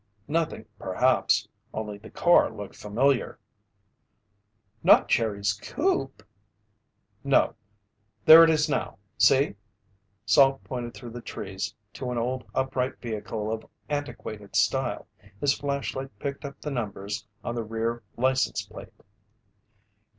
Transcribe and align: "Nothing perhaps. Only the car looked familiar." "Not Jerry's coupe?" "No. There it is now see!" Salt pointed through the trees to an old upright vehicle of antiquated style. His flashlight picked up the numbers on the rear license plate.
"Nothing 0.27 0.65
perhaps. 0.79 1.47
Only 1.75 1.99
the 1.99 2.09
car 2.09 2.51
looked 2.51 2.75
familiar." 2.75 3.37
"Not 4.81 5.07
Jerry's 5.07 5.53
coupe?" 5.53 6.23
"No. 7.23 7.53
There 8.25 8.43
it 8.43 8.49
is 8.49 8.67
now 8.67 8.97
see!" 9.19 9.53
Salt 10.25 10.63
pointed 10.63 10.95
through 10.95 11.11
the 11.11 11.21
trees 11.21 11.75
to 11.93 12.09
an 12.09 12.17
old 12.17 12.43
upright 12.55 12.97
vehicle 12.99 13.51
of 13.51 13.63
antiquated 13.89 14.55
style. 14.55 15.07
His 15.39 15.53
flashlight 15.53 16.09
picked 16.17 16.45
up 16.45 16.59
the 16.61 16.71
numbers 16.71 17.27
on 17.43 17.53
the 17.53 17.63
rear 17.63 18.01
license 18.17 18.63
plate. 18.65 18.89